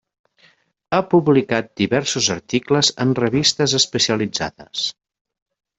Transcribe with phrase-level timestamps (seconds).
[0.97, 4.89] Ha publicat diversos articles en revistes especialitzades.